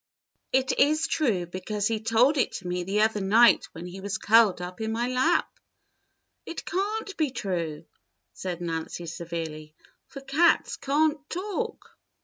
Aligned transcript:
"It 0.51 0.79
is 0.79 1.05
true, 1.05 1.45
because 1.45 1.87
he 1.87 1.99
told 1.99 2.37
it 2.37 2.53
to 2.53 2.67
me 2.67 2.81
the 2.83 3.01
other 3.01 3.21
night 3.21 3.65
when 3.73 3.85
he 3.85 4.01
was 4.01 4.17
curled 4.17 4.59
up 4.59 4.81
in 4.81 4.91
my 4.91 5.07
lap." 5.07 5.47
"It 6.43 6.65
can't 6.65 7.15
be 7.17 7.29
true," 7.29 7.85
said 8.33 8.61
Nancy 8.61 9.05
severely, 9.05 9.75
"for 10.07 10.21
cats 10.21 10.77
can't 10.77 11.19
talk." 11.29 11.95